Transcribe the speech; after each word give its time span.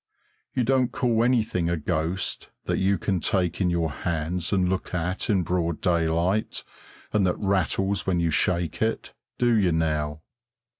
You 0.55 0.63
don't 0.63 0.91
call 0.91 1.23
anything 1.23 1.69
a 1.69 1.77
ghost 1.77 2.49
that 2.65 2.79
you 2.79 2.97
can 2.97 3.19
take 3.19 3.61
in 3.61 3.69
your 3.69 3.91
hands 3.91 4.51
and 4.51 4.67
look 4.67 4.95
at 4.95 5.29
in 5.29 5.43
broad 5.43 5.79
daylight, 5.79 6.63
and 7.13 7.23
that 7.27 7.37
rattles 7.37 8.07
when 8.07 8.19
you 8.19 8.31
shake 8.31 8.81
it. 8.81 9.13
Do 9.37 9.53
you, 9.53 9.71
now? 9.71 10.23